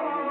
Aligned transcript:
oh. 0.00 0.27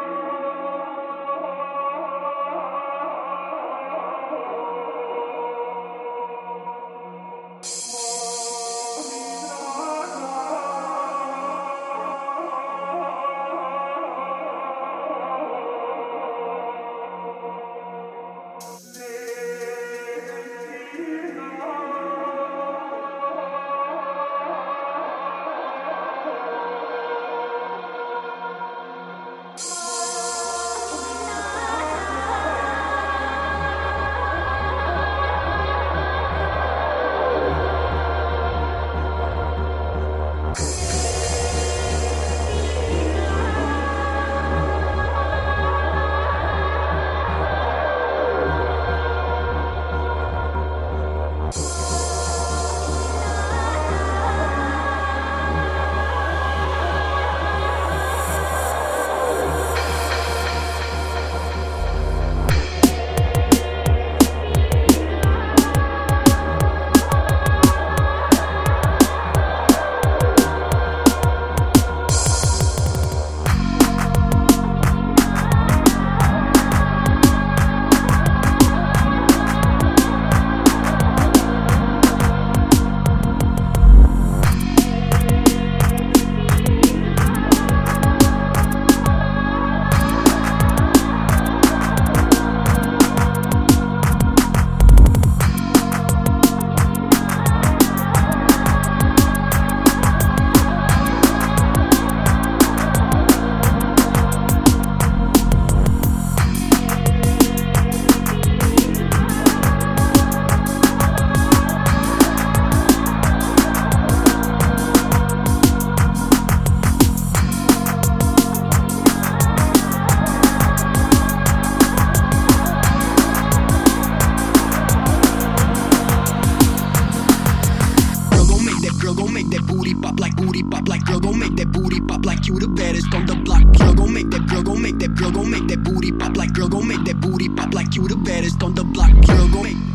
who 132.57 132.67
the 132.67 132.81
baddest 132.81 133.13
on 133.13 133.25
the 133.25 133.35
block. 133.35 133.63
Girl, 133.77 133.93
go 133.93 134.07
make 134.07 134.29
that 134.31 134.47
girl, 134.47 134.63
go 134.63 134.75
make 134.75 134.97
that 134.99 135.15
girl, 135.15 135.31
go 135.31 135.43
make 135.43 135.67
that 135.67 135.83
booty 135.83 136.11
pop 136.11 136.35
like 136.37 136.53
girl, 136.53 136.67
go 136.67 136.81
make 136.81 137.03
that 137.05 137.19
booty 137.19 137.49
pop 137.49 137.73
like 137.73 137.95
you 137.95 138.07
the 138.07 138.15
baddest 138.15 138.61
on 138.63 138.73
the 138.73 138.83
block. 138.83 139.11
Girl, 139.25 139.47
go. 139.49 139.63
make 139.63 139.86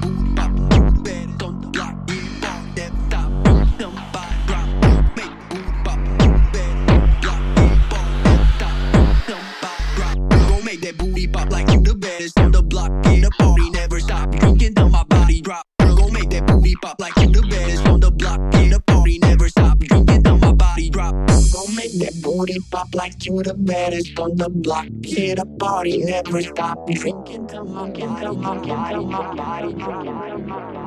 booty 22.43 22.59
pop 22.73 22.93
like 22.95 23.25
you 23.25 23.41
the 23.43 23.55
baddest 23.55 24.19
on 24.19 24.35
the 24.37 24.49
block. 24.51 24.87
Hit 25.05 25.39
a 25.39 25.47
party, 25.47 25.99
never 25.99 26.43
stop. 26.43 26.77
Drinking 26.89 27.47
till 27.47 27.65
my, 27.65 27.91
till 27.93 28.09
my, 28.09 28.21
till 28.21 28.35
my, 28.35 28.93
till 28.93 30.82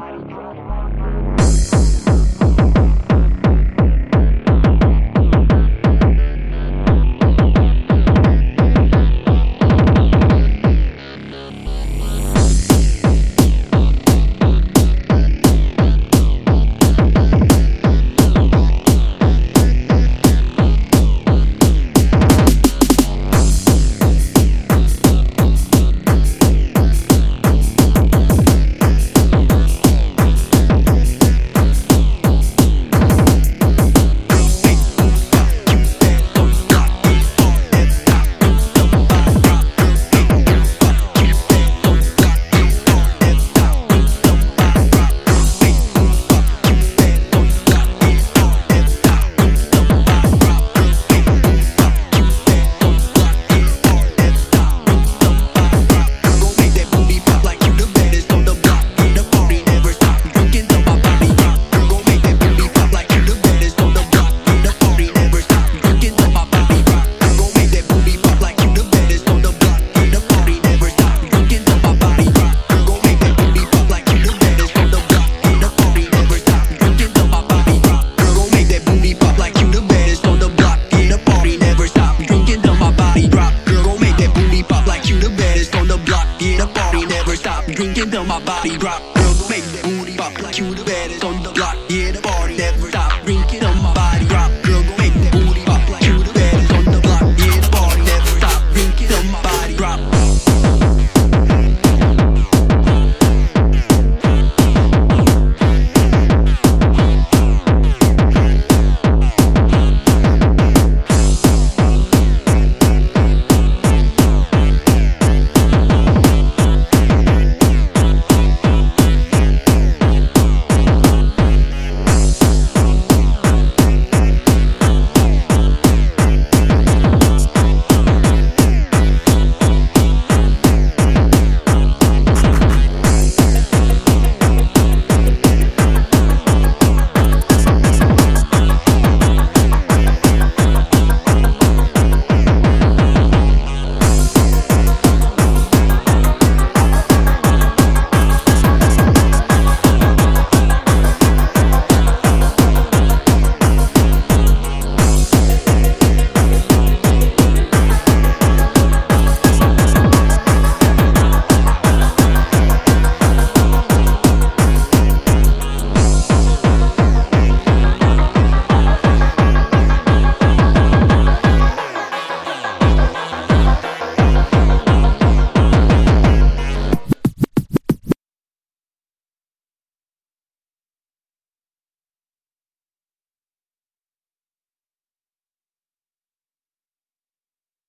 Drinking 87.75 88.09
till 88.09 88.23
my 88.23 88.39
body 88.45 88.77
drops. 88.77 89.14